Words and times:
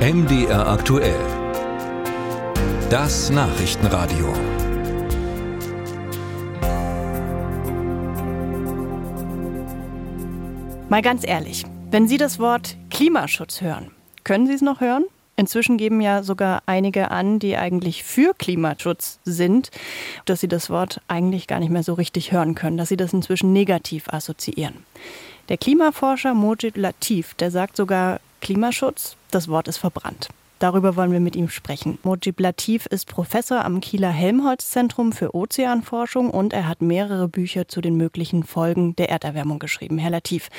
MDR 0.00 0.66
aktuell. 0.66 1.20
Das 2.88 3.28
Nachrichtenradio. 3.28 4.32
Mal 10.88 11.02
ganz 11.02 11.26
ehrlich, 11.26 11.66
wenn 11.90 12.08
Sie 12.08 12.16
das 12.16 12.38
Wort 12.38 12.78
Klimaschutz 12.88 13.60
hören, 13.60 13.90
können 14.24 14.46
Sie 14.46 14.54
es 14.54 14.62
noch 14.62 14.80
hören? 14.80 15.04
Inzwischen 15.36 15.76
geben 15.76 16.00
ja 16.00 16.22
sogar 16.22 16.62
einige 16.64 17.10
an, 17.10 17.38
die 17.38 17.58
eigentlich 17.58 18.02
für 18.02 18.32
Klimaschutz 18.32 19.20
sind, 19.24 19.70
dass 20.24 20.40
sie 20.40 20.48
das 20.48 20.70
Wort 20.70 21.02
eigentlich 21.08 21.46
gar 21.46 21.60
nicht 21.60 21.70
mehr 21.70 21.82
so 21.82 21.92
richtig 21.92 22.32
hören 22.32 22.54
können, 22.54 22.78
dass 22.78 22.88
sie 22.88 22.96
das 22.96 23.12
inzwischen 23.12 23.52
negativ 23.52 24.08
assoziieren. 24.08 24.76
Der 25.50 25.58
Klimaforscher 25.58 26.32
Mojid 26.32 26.78
Latif, 26.78 27.34
der 27.34 27.50
sagt 27.50 27.76
sogar, 27.76 28.20
Klimaschutz, 28.40 29.16
das 29.30 29.48
Wort 29.48 29.68
ist 29.68 29.78
verbrannt. 29.78 30.28
Darüber 30.60 30.94
wollen 30.94 31.10
wir 31.10 31.20
mit 31.20 31.36
ihm 31.36 31.48
sprechen. 31.48 31.98
Mojib 32.02 32.38
Latif 32.38 32.84
ist 32.84 33.06
Professor 33.06 33.64
am 33.64 33.80
Kieler 33.80 34.10
Helmholtz-Zentrum 34.10 35.12
für 35.12 35.34
Ozeanforschung 35.34 36.28
und 36.28 36.52
er 36.52 36.68
hat 36.68 36.82
mehrere 36.82 37.28
Bücher 37.28 37.66
zu 37.66 37.80
den 37.80 37.96
möglichen 37.96 38.44
Folgen 38.44 38.94
der 38.96 39.08
Erderwärmung 39.08 39.58
geschrieben. 39.58 39.96
Herr 39.96 40.10
Latif, 40.10 40.50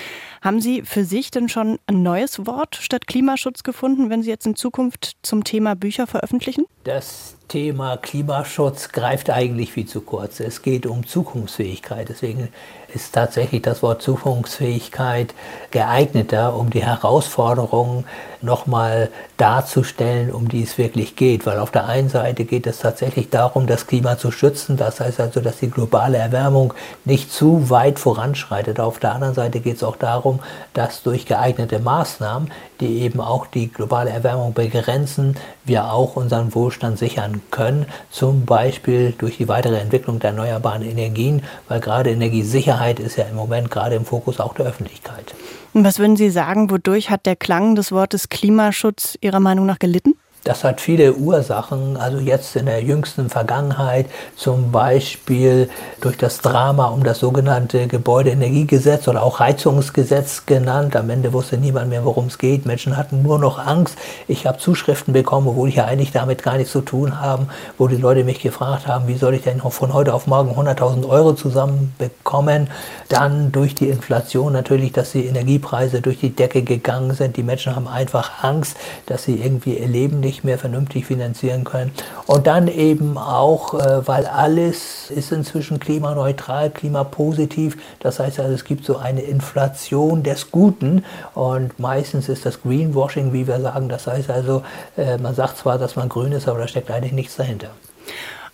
haben 0.41 0.59
Sie 0.59 0.81
für 0.81 1.05
sich 1.05 1.29
denn 1.29 1.49
schon 1.49 1.77
ein 1.85 2.01
neues 2.01 2.47
Wort 2.47 2.77
statt 2.77 3.05
Klimaschutz 3.05 3.61
gefunden, 3.61 4.09
wenn 4.09 4.23
Sie 4.23 4.31
jetzt 4.31 4.47
in 4.47 4.55
Zukunft 4.55 5.17
zum 5.21 5.43
Thema 5.43 5.75
Bücher 5.75 6.07
veröffentlichen? 6.07 6.65
Das 6.83 7.35
Thema 7.51 7.97
Klimaschutz 7.97 8.93
greift 8.93 9.29
eigentlich 9.29 9.73
viel 9.73 9.85
zu 9.85 9.99
kurz. 9.99 10.39
Es 10.39 10.61
geht 10.61 10.85
um 10.85 11.05
Zukunftsfähigkeit. 11.05 12.07
Deswegen 12.07 12.47
ist 12.93 13.13
tatsächlich 13.13 13.61
das 13.61 13.83
Wort 13.83 14.01
Zukunftsfähigkeit 14.01 15.33
geeigneter, 15.71 16.55
um 16.55 16.69
die 16.69 16.83
Herausforderungen 16.83 18.05
nochmal 18.41 19.09
darzustellen, 19.35 20.31
um 20.31 20.47
die 20.47 20.63
es 20.63 20.77
wirklich 20.77 21.17
geht. 21.17 21.45
Weil 21.45 21.59
auf 21.59 21.71
der 21.71 21.87
einen 21.87 22.07
Seite 22.07 22.45
geht 22.45 22.65
es 22.67 22.79
tatsächlich 22.79 23.29
darum, 23.29 23.67
das 23.67 23.85
Klima 23.85 24.17
zu 24.17 24.31
schützen. 24.31 24.77
Das 24.77 25.01
heißt 25.01 25.19
also, 25.19 25.41
dass 25.41 25.57
die 25.57 25.69
globale 25.69 26.17
Erwärmung 26.17 26.73
nicht 27.03 27.33
zu 27.33 27.69
weit 27.69 27.99
voranschreitet. 27.99 28.79
Auf 28.79 28.99
der 28.99 29.13
anderen 29.13 29.35
Seite 29.35 29.59
geht 29.59 29.75
es 29.75 29.83
auch 29.83 29.97
darum, 29.97 30.39
dass 30.73 31.03
durch 31.03 31.25
geeignete 31.25 31.79
Maßnahmen, 31.79 32.49
die 32.79 33.01
eben 33.01 33.19
auch 33.19 33.45
die 33.45 33.69
globale 33.69 34.09
Erwärmung 34.09 34.53
begrenzen, 34.53 35.35
wir 35.65 35.91
auch 35.91 36.15
unseren 36.15 36.55
Wohlstand 36.55 36.70
sichern 36.95 37.41
können. 37.51 37.85
Zum 38.09 38.45
Beispiel 38.45 39.13
durch 39.17 39.37
die 39.37 39.47
weitere 39.47 39.77
Entwicklung 39.77 40.19
der 40.19 40.31
erneuerbaren 40.31 40.83
Energien, 40.83 41.43
weil 41.67 41.79
gerade 41.79 42.11
Energiesicherheit 42.11 42.99
ist 42.99 43.17
ja 43.17 43.25
im 43.25 43.35
Moment 43.35 43.71
gerade 43.71 43.95
im 43.95 44.05
Fokus 44.05 44.39
auch 44.39 44.53
der 44.53 44.65
Öffentlichkeit. 44.65 45.33
Was 45.73 45.99
würden 45.99 46.17
Sie 46.17 46.29
sagen, 46.29 46.69
wodurch 46.69 47.09
hat 47.09 47.25
der 47.25 47.35
Klang 47.35 47.75
des 47.75 47.91
Wortes 47.91 48.29
Klimaschutz 48.29 49.17
Ihrer 49.21 49.39
Meinung 49.39 49.65
nach 49.65 49.79
gelitten? 49.79 50.15
Das 50.43 50.63
hat 50.63 50.81
viele 50.81 51.13
Ursachen, 51.13 51.97
also 51.97 52.17
jetzt 52.17 52.55
in 52.55 52.65
der 52.65 52.81
jüngsten 52.81 53.29
Vergangenheit, 53.29 54.07
zum 54.35 54.71
Beispiel 54.71 55.69
durch 56.01 56.17
das 56.17 56.39
Drama 56.39 56.87
um 56.87 57.03
das 57.03 57.19
sogenannte 57.19 57.85
Gebäudeenergiegesetz 57.85 59.07
oder 59.07 59.21
auch 59.21 59.39
Heizungsgesetz 59.39 60.47
genannt. 60.47 60.95
Am 60.95 61.11
Ende 61.11 61.31
wusste 61.31 61.59
niemand 61.59 61.89
mehr, 61.89 62.05
worum 62.05 62.25
es 62.25 62.39
geht. 62.39 62.65
Menschen 62.65 62.97
hatten 62.97 63.21
nur 63.21 63.37
noch 63.37 63.59
Angst. 63.59 63.99
Ich 64.27 64.47
habe 64.47 64.57
Zuschriften 64.57 65.13
bekommen, 65.13 65.47
obwohl 65.47 65.69
ich 65.69 65.75
ja 65.75 65.85
eigentlich 65.85 66.11
damit 66.11 66.41
gar 66.41 66.57
nichts 66.57 66.71
zu 66.71 66.81
tun 66.81 67.21
habe, 67.21 67.45
wo 67.77 67.87
die 67.87 67.97
Leute 67.97 68.23
mich 68.23 68.41
gefragt 68.41 68.87
haben, 68.87 69.07
wie 69.07 69.17
soll 69.17 69.35
ich 69.35 69.43
denn 69.43 69.61
von 69.61 69.93
heute 69.93 70.11
auf 70.11 70.25
morgen 70.25 70.57
100.000 70.57 71.07
Euro 71.07 71.33
zusammenbekommen. 71.33 72.67
Dann 73.09 73.51
durch 73.51 73.75
die 73.75 73.89
Inflation 73.89 74.53
natürlich, 74.53 74.91
dass 74.91 75.11
die 75.11 75.27
Energiepreise 75.27 76.01
durch 76.01 76.19
die 76.19 76.35
Decke 76.35 76.63
gegangen 76.63 77.13
sind. 77.13 77.37
Die 77.37 77.43
Menschen 77.43 77.75
haben 77.75 77.87
einfach 77.87 78.43
Angst, 78.43 78.75
dass 79.05 79.21
sie 79.21 79.35
irgendwie 79.35 79.77
ihr 79.77 79.87
Leben 79.87 80.19
nicht 80.19 80.30
nicht 80.31 80.45
mehr 80.45 80.57
vernünftig 80.57 81.05
finanzieren 81.05 81.65
können. 81.65 81.91
Und 82.25 82.47
dann 82.47 82.69
eben 82.69 83.17
auch, 83.17 83.73
äh, 83.73 84.07
weil 84.07 84.25
alles 84.25 85.11
ist 85.11 85.33
inzwischen 85.33 85.77
klimaneutral, 85.77 86.69
klimapositiv. 86.69 87.77
Das 87.99 88.19
heißt 88.19 88.39
also, 88.39 88.53
es 88.53 88.63
gibt 88.63 88.85
so 88.85 88.95
eine 88.95 89.23
Inflation 89.23 90.23
des 90.23 90.49
Guten 90.49 91.03
und 91.35 91.77
meistens 91.79 92.29
ist 92.29 92.45
das 92.45 92.61
Greenwashing, 92.61 93.33
wie 93.33 93.45
wir 93.45 93.59
sagen. 93.59 93.89
Das 93.89 94.07
heißt 94.07 94.29
also, 94.29 94.63
äh, 94.95 95.17
man 95.17 95.35
sagt 95.35 95.57
zwar, 95.57 95.77
dass 95.77 95.97
man 95.97 96.07
grün 96.07 96.31
ist, 96.31 96.47
aber 96.47 96.59
da 96.59 96.67
steckt 96.67 96.89
eigentlich 96.91 97.11
nichts 97.11 97.35
dahinter. 97.35 97.71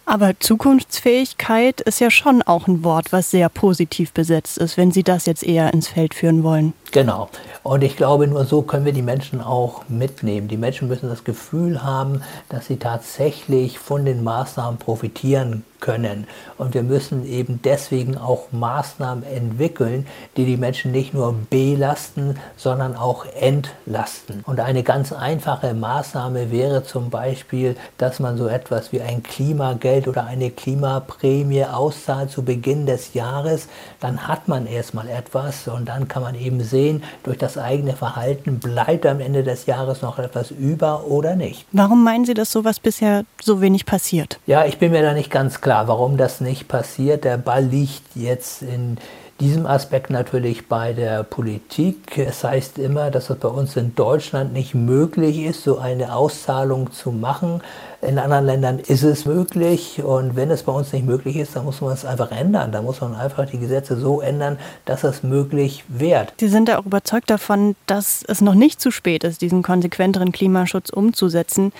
Aber 0.09 0.39
Zukunftsfähigkeit 0.39 1.81
ist 1.81 1.99
ja 1.99 2.09
schon 2.09 2.41
auch 2.41 2.67
ein 2.67 2.85
Wort, 2.85 3.11
was 3.11 3.29
sehr 3.29 3.49
positiv 3.49 4.13
besetzt 4.13 4.57
ist, 4.57 4.77
wenn 4.77 4.89
Sie 4.91 5.03
das 5.03 5.25
jetzt 5.25 5.43
eher 5.43 5.73
ins 5.73 5.89
Feld 5.89 6.13
führen 6.13 6.43
wollen. 6.43 6.71
Genau. 6.91 7.29
Und 7.63 7.83
ich 7.83 7.97
glaube, 7.97 8.27
nur 8.27 8.45
so 8.45 8.61
können 8.61 8.85
wir 8.85 8.93
die 8.93 9.01
Menschen 9.01 9.41
auch 9.41 9.83
mitnehmen. 9.89 10.47
Die 10.47 10.55
Menschen 10.55 10.87
müssen 10.87 11.09
das 11.09 11.25
Gefühl 11.25 11.83
haben, 11.83 12.21
dass 12.47 12.67
sie 12.67 12.77
tatsächlich 12.77 13.77
von 13.77 14.05
den 14.05 14.23
Maßnahmen 14.23 14.79
profitieren 14.79 15.65
können. 15.79 16.27
Und 16.57 16.73
wir 16.73 16.83
müssen 16.83 17.27
eben 17.27 17.59
deswegen 17.63 18.17
auch 18.17 18.51
Maßnahmen 18.51 19.23
entwickeln, 19.23 20.07
die 20.37 20.45
die 20.45 20.57
Menschen 20.57 20.91
nicht 20.91 21.13
nur 21.13 21.35
belasten, 21.49 22.39
sondern 22.55 22.95
auch 22.95 23.25
entlasten. 23.39 24.43
Und 24.45 24.59
eine 24.59 24.83
ganz 24.83 25.11
einfache 25.11 25.73
Maßnahme 25.73 26.51
wäre 26.51 26.83
zum 26.83 27.09
Beispiel, 27.09 27.75
dass 27.97 28.19
man 28.19 28.37
so 28.37 28.47
etwas 28.47 28.91
wie 28.91 29.01
ein 29.01 29.23
Klimageld 29.23 29.96
oder 30.05 30.25
eine 30.25 30.51
Klimaprämie 30.51 31.63
auszahlt 31.63 32.29
zu 32.29 32.43
Beginn 32.43 32.85
des 32.85 33.13
Jahres. 33.13 33.69
Dann 34.01 34.27
hat 34.27 34.49
man 34.49 34.67
erstmal 34.67 35.07
etwas 35.07 35.69
und 35.69 35.87
dann 35.87 36.09
kann 36.09 36.23
man 36.23 36.35
eben 36.35 36.61
sehen, 36.61 37.01
durch 37.23 37.37
das 37.37 37.57
eigene 37.57 37.93
Verhalten 37.93 38.59
bleibt 38.59 39.05
am 39.05 39.21
Ende 39.21 39.43
des 39.43 39.67
Jahres 39.67 40.01
noch 40.01 40.19
etwas 40.19 40.51
über 40.51 41.05
oder 41.05 41.37
nicht. 41.37 41.65
Warum 41.71 42.03
meinen 42.03 42.25
Sie, 42.25 42.33
dass 42.33 42.51
sowas 42.51 42.81
bisher 42.81 43.23
so 43.41 43.61
wenig 43.61 43.85
passiert? 43.85 44.37
Ja, 44.45 44.65
ich 44.65 44.79
bin 44.79 44.91
mir 44.91 45.01
da 45.01 45.13
nicht 45.13 45.31
ganz 45.31 45.61
klar 45.61 45.77
klar, 45.77 45.87
warum 45.87 46.17
das 46.17 46.41
nicht 46.41 46.67
passiert. 46.67 47.23
Der 47.23 47.37
Ball 47.37 47.63
liegt 47.63 48.15
jetzt 48.15 48.61
in 48.61 48.97
diesem 49.39 49.65
Aspekt 49.65 50.09
natürlich 50.09 50.67
bei 50.67 50.93
der 50.93 51.23
Politik. 51.23 52.17
Es 52.17 52.43
heißt 52.43 52.79
immer, 52.79 53.11
dass 53.11 53.29
es 53.29 53.37
bei 53.37 53.47
uns 53.47 53.75
in 53.75 53.93
Deutschland 53.93 54.53
nicht 54.53 54.73
möglich 54.73 55.39
ist, 55.39 55.63
so 55.63 55.77
eine 55.77 56.13
Auszahlung 56.13 56.91
zu 56.91 57.11
machen. 57.11 57.61
In 58.01 58.19
anderen 58.19 58.45
Ländern 58.45 58.79
ist 58.79 59.03
es 59.03 59.25
möglich 59.25 60.01
und 60.03 60.35
wenn 60.35 60.51
es 60.51 60.63
bei 60.63 60.71
uns 60.71 60.93
nicht 60.93 61.05
möglich 61.05 61.35
ist, 61.35 61.55
dann 61.55 61.65
muss 61.65 61.81
man 61.81 61.93
es 61.93 62.05
einfach 62.05 62.31
ändern. 62.31 62.71
Da 62.71 62.81
muss 62.81 63.01
man 63.01 63.15
einfach 63.15 63.47
die 63.47 63.59
Gesetze 63.59 63.97
so 63.97 64.21
ändern, 64.21 64.57
dass 64.85 65.03
es 65.03 65.23
möglich 65.23 65.83
wird. 65.87 66.33
Sie 66.39 66.47
sind 66.47 66.69
ja 66.69 66.79
auch 66.79 66.85
überzeugt 66.85 67.29
davon, 67.29 67.75
dass 67.85 68.23
es 68.27 68.41
noch 68.41 68.55
nicht 68.55 68.81
zu 68.81 68.91
spät 68.91 69.23
ist, 69.23 69.41
diesen 69.41 69.63
konsequenteren 69.63 70.31
Klimaschutz 70.31 70.89
umzusetzen. 70.89 71.73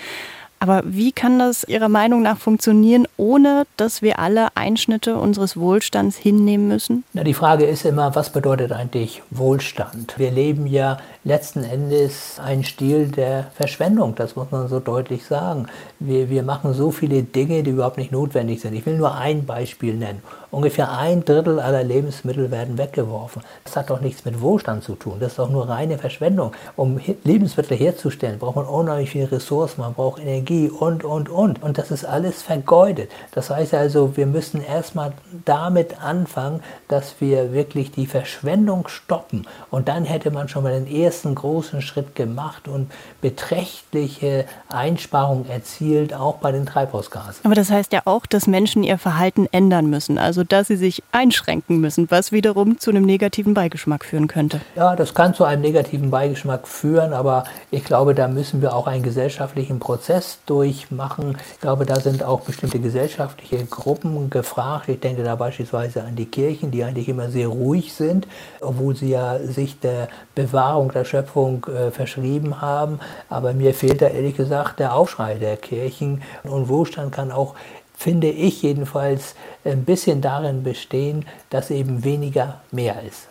Aber 0.60 0.82
wie 0.84 1.12
kann 1.12 1.38
das 1.38 1.64
Ihrer 1.64 1.88
Meinung 1.88 2.22
nach 2.22 2.38
funktionieren, 2.38 3.06
ohne 3.16 3.64
dass 3.76 4.02
wir 4.02 4.18
alle 4.18 4.48
Einschnitte 4.56 5.16
unseres 5.16 5.56
Wohlstands 5.56 6.16
hinnehmen 6.16 6.68
müssen? 6.68 7.04
Na, 7.12 7.22
die 7.22 7.34
Frage 7.34 7.64
ist 7.64 7.84
immer, 7.84 8.14
was 8.14 8.30
bedeutet 8.30 8.72
eigentlich 8.72 9.22
Wohlstand? 9.30 10.14
Wir 10.18 10.30
leben 10.30 10.66
ja 10.66 10.98
letzten 11.24 11.62
Endes 11.62 12.40
einen 12.44 12.64
Stil 12.64 13.08
der 13.08 13.50
Verschwendung, 13.54 14.14
das 14.14 14.34
muss 14.34 14.50
man 14.50 14.68
so 14.68 14.80
deutlich 14.80 15.24
sagen. 15.26 15.66
Wir, 16.00 16.30
wir 16.30 16.42
machen 16.42 16.74
so 16.74 16.90
viele 16.90 17.22
Dinge, 17.22 17.62
die 17.62 17.70
überhaupt 17.70 17.98
nicht 17.98 18.12
notwendig 18.12 18.60
sind. 18.60 18.74
Ich 18.74 18.86
will 18.86 18.96
nur 18.96 19.14
ein 19.14 19.46
Beispiel 19.46 19.94
nennen. 19.94 20.22
Ungefähr 20.50 20.90
ein 20.96 21.24
Drittel 21.24 21.60
aller 21.60 21.84
Lebensmittel 21.84 22.50
werden 22.50 22.78
weggeworfen. 22.78 23.42
Das 23.64 23.76
hat 23.76 23.90
doch 23.90 24.00
nichts 24.00 24.24
mit 24.24 24.40
Wohlstand 24.40 24.82
zu 24.82 24.94
tun. 24.94 25.16
Das 25.20 25.32
ist 25.32 25.38
doch 25.38 25.50
nur 25.50 25.68
reine 25.68 25.98
Verschwendung. 25.98 26.52
Um 26.74 26.98
Lebensmittel 27.24 27.76
herzustellen, 27.76 28.38
braucht 28.38 28.56
man 28.56 28.64
unheimlich 28.64 29.10
viele 29.10 29.30
Ressourcen, 29.30 29.82
man 29.82 29.94
braucht 29.94 30.22
Energie 30.22 30.70
und, 30.70 31.04
und, 31.04 31.28
und. 31.28 31.62
Und 31.62 31.78
das 31.78 31.90
ist 31.90 32.04
alles 32.04 32.42
vergeudet. 32.42 33.10
Das 33.32 33.50
heißt 33.50 33.74
also, 33.74 34.16
wir 34.16 34.26
müssen 34.26 34.62
erstmal 34.62 35.12
damit 35.44 36.02
anfangen, 36.02 36.62
dass 36.88 37.20
wir 37.20 37.52
wirklich 37.52 37.90
die 37.90 38.06
Verschwendung 38.06 38.88
stoppen. 38.88 39.46
Und 39.70 39.88
dann 39.88 40.04
hätte 40.04 40.30
man 40.30 40.48
schon 40.48 40.62
mal 40.62 40.72
den 40.72 40.86
ersten 40.86 41.34
großen 41.34 41.82
Schritt 41.82 42.14
gemacht 42.14 42.68
und 42.68 42.90
beträchtliche 43.20 44.46
Einsparungen 44.68 45.48
erzielt, 45.48 46.14
auch 46.14 46.36
bei 46.36 46.52
den 46.52 46.66
Treibhausgasen. 46.66 47.44
Aber 47.44 47.54
das 47.54 47.70
heißt 47.70 47.92
ja 47.92 48.02
auch, 48.04 48.26
dass 48.26 48.46
Menschen 48.46 48.82
ihr 48.82 48.98
Verhalten 48.98 49.46
ändern 49.52 49.90
müssen. 49.90 50.18
Also 50.18 50.37
also 50.38 50.46
dass 50.46 50.68
sie 50.68 50.76
sich 50.76 51.02
einschränken 51.10 51.80
müssen, 51.80 52.08
was 52.12 52.30
wiederum 52.30 52.78
zu 52.78 52.90
einem 52.90 53.04
negativen 53.04 53.54
Beigeschmack 53.54 54.04
führen 54.04 54.28
könnte. 54.28 54.60
Ja, 54.76 54.94
das 54.94 55.12
kann 55.12 55.34
zu 55.34 55.42
einem 55.42 55.62
negativen 55.62 56.12
Beigeschmack 56.12 56.68
führen, 56.68 57.12
aber 57.12 57.42
ich 57.72 57.82
glaube, 57.82 58.14
da 58.14 58.28
müssen 58.28 58.62
wir 58.62 58.72
auch 58.72 58.86
einen 58.86 59.02
gesellschaftlichen 59.02 59.80
Prozess 59.80 60.38
durchmachen. 60.46 61.36
Ich 61.54 61.60
glaube, 61.60 61.86
da 61.86 61.98
sind 61.98 62.22
auch 62.22 62.42
bestimmte 62.42 62.78
gesellschaftliche 62.78 63.64
Gruppen 63.64 64.30
gefragt. 64.30 64.88
Ich 64.88 65.00
denke 65.00 65.24
da 65.24 65.34
beispielsweise 65.34 66.04
an 66.04 66.14
die 66.14 66.26
Kirchen, 66.26 66.70
die 66.70 66.84
eigentlich 66.84 67.08
immer 67.08 67.30
sehr 67.30 67.48
ruhig 67.48 67.92
sind, 67.92 68.28
obwohl 68.60 68.94
sie 68.94 69.10
ja 69.10 69.40
sich 69.40 69.80
der 69.80 70.06
Bewahrung 70.36 70.92
der 70.92 71.04
Schöpfung 71.04 71.66
äh, 71.66 71.90
verschrieben 71.90 72.60
haben. 72.60 73.00
Aber 73.28 73.54
mir 73.54 73.74
fehlt 73.74 74.02
da 74.02 74.06
ehrlich 74.06 74.36
gesagt 74.36 74.78
der 74.78 74.94
Aufschrei 74.94 75.34
der 75.34 75.56
Kirchen. 75.56 76.22
Und 76.44 76.68
Wohlstand 76.68 77.10
kann 77.10 77.32
auch 77.32 77.56
finde 77.98 78.30
ich 78.30 78.62
jedenfalls, 78.62 79.34
ein 79.64 79.84
bisschen 79.84 80.22
darin 80.22 80.62
bestehen, 80.62 81.26
dass 81.50 81.70
eben 81.70 82.04
weniger 82.04 82.60
mehr 82.70 83.02
ist. 83.02 83.28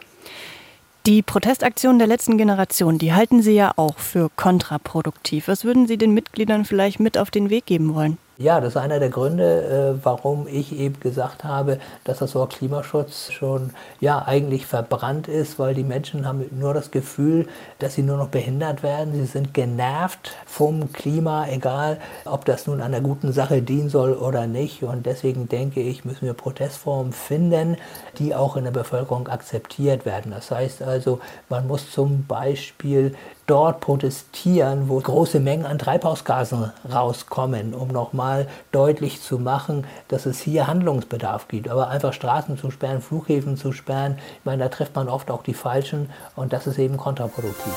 Die 1.05 1.21
Protestaktionen 1.21 1.99
der 1.99 2.07
letzten 2.07 2.37
Generation, 2.37 2.97
die 2.97 3.13
halten 3.13 3.41
Sie 3.41 3.53
ja 3.53 3.71
auch 3.77 3.97
für 3.97 4.29
kontraproduktiv. 4.35 5.47
Was 5.47 5.63
würden 5.63 5.87
Sie 5.87 5.97
den 5.97 6.13
Mitgliedern 6.13 6.65
vielleicht 6.65 6.99
mit 6.99 7.17
auf 7.17 7.31
den 7.31 7.49
Weg 7.49 7.65
geben 7.65 7.95
wollen? 7.95 8.17
Ja, 8.39 8.61
das 8.61 8.75
ist 8.75 8.77
einer 8.77 8.99
der 8.99 9.09
Gründe, 9.09 9.97
äh, 9.97 10.05
warum 10.05 10.47
ich 10.47 10.77
eben 10.77 10.99
gesagt 10.99 11.43
habe, 11.43 11.79
dass 12.03 12.19
das 12.19 12.35
Wort 12.35 12.53
Klimaschutz 12.53 13.31
schon 13.31 13.71
ja 13.99 14.23
eigentlich 14.27 14.67
verbrannt 14.67 15.27
ist, 15.27 15.57
weil 15.57 15.73
die 15.73 15.83
Menschen 15.83 16.27
haben 16.27 16.45
nur 16.51 16.75
das 16.75 16.91
Gefühl, 16.91 17.47
dass 17.79 17.95
sie 17.95 18.03
nur 18.03 18.17
noch 18.17 18.27
behindert 18.27 18.83
werden. 18.83 19.15
Sie 19.15 19.25
sind 19.25 19.55
genervt 19.55 20.35
vom 20.45 20.93
Klima, 20.93 21.47
egal 21.47 21.99
ob 22.25 22.45
das 22.45 22.67
nun 22.67 22.79
einer 22.79 23.01
guten 23.01 23.31
Sache 23.33 23.63
dienen 23.63 23.89
soll 23.89 24.13
oder 24.13 24.45
nicht. 24.45 24.83
Und 24.83 25.07
deswegen 25.07 25.49
denke 25.49 25.81
ich, 25.81 26.05
müssen 26.05 26.27
wir 26.27 26.33
Protestformen 26.35 27.13
finden, 27.13 27.75
die 28.19 28.35
auch 28.35 28.55
in 28.55 28.65
der 28.65 28.71
Bevölkerung 28.71 29.29
akzeptiert 29.29 30.05
werden. 30.05 30.29
Das 30.29 30.51
heißt 30.51 30.83
also, 30.83 31.19
man 31.49 31.65
muss 31.65 31.89
zum 31.89 32.27
Beispiel 32.27 33.15
dort 33.47 33.79
protestieren, 33.79 34.89
wo 34.89 34.99
große 34.99 35.39
Mengen 35.39 35.65
an 35.65 35.79
Treibhausgasen 35.79 36.71
rauskommen, 36.93 37.73
um 37.73 37.87
nochmal 37.87 38.47
deutlich 38.71 39.21
zu 39.21 39.39
machen, 39.39 39.85
dass 40.09 40.25
es 40.25 40.39
hier 40.39 40.67
Handlungsbedarf 40.67 41.47
gibt. 41.47 41.69
Aber 41.69 41.87
einfach 41.87 42.13
Straßen 42.13 42.57
zu 42.57 42.69
sperren, 42.69 43.01
Flughäfen 43.01 43.57
zu 43.57 43.71
sperren, 43.71 44.17
ich 44.39 44.45
meine, 44.45 44.63
da 44.63 44.69
trifft 44.69 44.95
man 44.95 45.07
oft 45.07 45.31
auch 45.31 45.43
die 45.43 45.53
Falschen 45.53 46.09
und 46.35 46.53
das 46.53 46.67
ist 46.67 46.77
eben 46.77 46.97
kontraproduktiv. 46.97 47.73